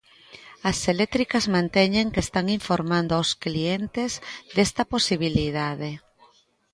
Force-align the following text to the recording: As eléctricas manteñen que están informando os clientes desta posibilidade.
As 0.69 0.77
eléctricas 0.93 1.45
manteñen 1.55 2.11
que 2.13 2.21
están 2.27 2.45
informando 2.57 3.13
os 3.23 3.29
clientes 3.43 4.11
desta 4.55 4.83
posibilidade. 4.93 5.91